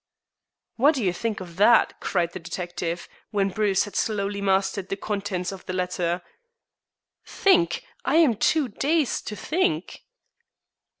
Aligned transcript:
"What 0.77 0.95
do 0.95 1.03
you 1.05 1.13
think 1.13 1.41
of 1.41 1.57
that?" 1.57 1.99
cried 1.99 2.31
the 2.33 2.39
detective, 2.39 3.07
when 3.29 3.49
Bruce 3.49 3.83
had 3.83 3.95
slowly 3.95 4.41
mastered 4.41 4.89
the 4.89 4.97
contents 4.97 5.51
of 5.51 5.63
the 5.67 5.73
letter. 5.73 6.23
"Think! 7.23 7.85
I 8.03 8.15
am 8.15 8.35
too 8.35 8.67
dazed 8.67 9.27
to 9.27 9.35
think." 9.35 10.01